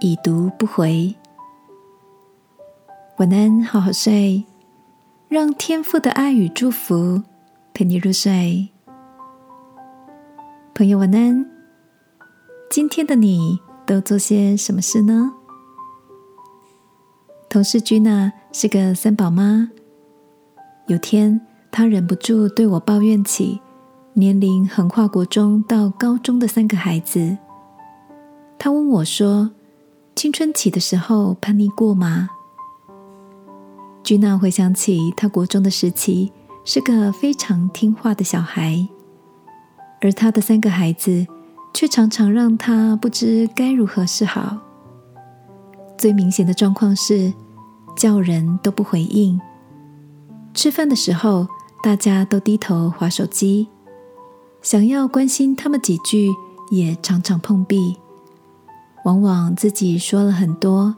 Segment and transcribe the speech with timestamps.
[0.00, 1.12] 已读不回。
[3.16, 4.44] 晚安，好好睡，
[5.28, 7.20] 让天父的爱与祝福
[7.74, 8.68] 陪你入睡。
[10.72, 11.44] 朋友，晚安。
[12.70, 15.32] 今天的你都做些什么事呢？
[17.48, 19.68] 同事居娜是个三宝妈。
[20.86, 21.40] 有天，
[21.72, 23.60] 她忍不住对我抱怨起
[24.12, 27.36] 年龄横跨国中到高中的三个孩子。
[28.58, 29.50] 她问我说
[30.18, 32.28] ：“青春期的时候叛逆过吗？”
[34.02, 36.32] 居娜回想起她国中的时期，
[36.64, 38.88] 是个非常听话的小孩。
[40.00, 41.24] 而他的三个孩子
[41.72, 44.58] 却常常让他不知该如何是好。
[45.96, 47.32] 最明显的状况是，
[47.96, 49.38] 叫人都不回应；
[50.52, 51.46] 吃饭的时候，
[51.80, 53.68] 大家都低头划手机，
[54.62, 56.28] 想要关心他们几句，
[56.72, 57.96] 也常常碰壁。
[59.08, 60.94] 往往自己说了很多，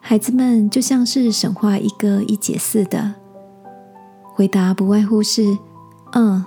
[0.00, 3.14] 孩子们就像是神话一哥一姐似的，
[4.34, 5.56] 回答不外乎是
[6.10, 6.44] “嗯，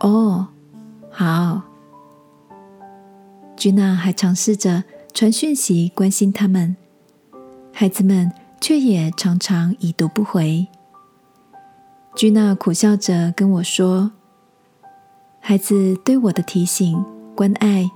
[0.00, 0.48] 哦”。
[1.12, 1.60] 好，
[3.58, 6.74] 居娜还尝试着传讯息关心他们，
[7.70, 10.66] 孩子们却也常常已读不回。
[12.14, 14.12] 居娜苦笑着跟我说
[15.40, 17.04] ：“孩子对我的提醒、
[17.36, 17.90] 关爱，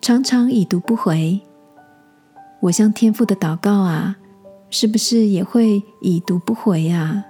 [0.00, 1.42] 常常已读不回。
[2.64, 4.16] 我向天父的祷告啊，
[4.70, 7.22] 是不是也会已读不回啊？”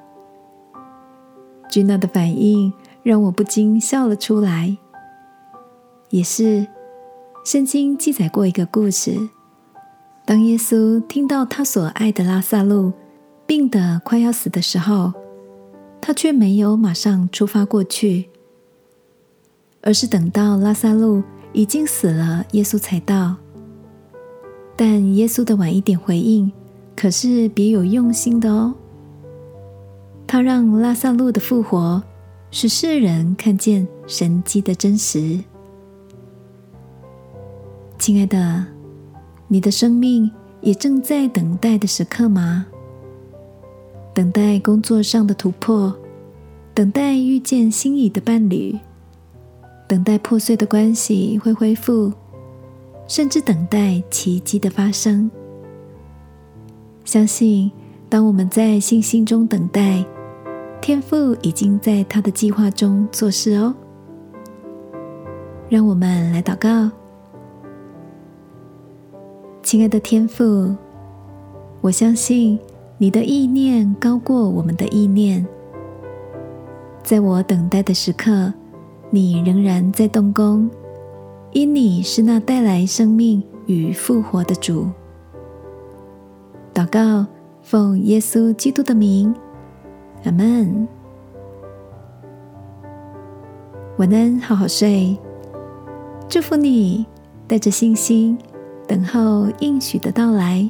[1.69, 4.79] 居娜的反应让我不禁笑了出来。
[6.11, 6.69] 也是，
[7.45, 9.29] 圣经记载过一个故事。
[10.25, 12.93] 当耶稣听到他所爱的拉萨路
[13.45, 15.13] 病得快要死的时候，
[16.01, 18.31] 他却没有马上出发过去，
[19.83, 23.35] 而是等到拉萨路已经死了，耶稣才到。
[24.77, 26.51] 但耶稣的晚一点回应，
[26.97, 28.75] 可是别有用心的哦。
[30.27, 32.03] 他让拉萨路的复活，
[32.51, 35.39] 使世人看见神迹的真实。
[37.99, 38.65] 亲爱的，
[39.47, 40.31] 你的生命
[40.61, 42.67] 也正在等待的时刻吗？
[44.13, 45.95] 等待工作上的突破，
[46.73, 48.77] 等待遇见心仪的伴侣，
[49.89, 52.13] 等待破碎的关系会恢复，
[53.07, 55.31] 甚至等待奇迹的发生。
[57.05, 57.71] 相信，
[58.09, 60.05] 当我们在信心中等待，
[60.81, 63.75] 天父已经在他的计划中做事哦。
[65.69, 66.91] 让我们来祷告。
[69.63, 70.75] 亲爱的天父，
[71.81, 72.59] 我相信
[72.99, 75.45] 你的意念高过我们的意念。
[77.03, 78.53] 在我等待的时刻，
[79.11, 80.71] 你仍然在动工，
[81.55, 84.89] 因你是那带来生命与复活的主。
[86.75, 87.25] 祷告，
[87.63, 89.33] 奉耶稣基督的名，
[90.25, 90.89] 阿门。
[93.99, 95.17] 晚安，好好睡。
[96.29, 97.07] 祝福你，
[97.47, 98.37] 带着信心。
[98.89, 100.69] 等候应许的到来。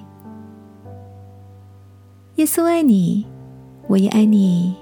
[2.35, 3.25] 耶稣爱你，
[3.87, 4.77] 我也爱你。